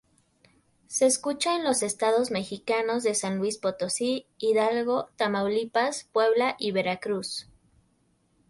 [0.87, 7.45] Se escucha en los estados mexicanos de San Luis Potosí, Hidalgo, Tamaulipas, Puebla y Veracruz.